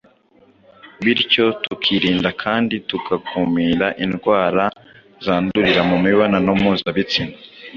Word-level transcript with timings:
bityo 1.03 1.45
tukirinda 1.63 2.29
kandi 2.43 2.75
tugakumira 2.89 3.87
indwara 4.05 4.65
zandurira 5.25 5.81
mu 5.89 5.97
mibonano 6.05 6.49
mpuzabitsina. 6.59 7.35